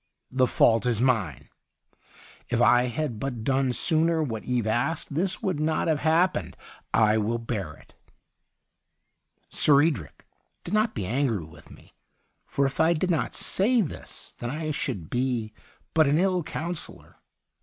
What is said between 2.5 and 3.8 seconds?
I had but done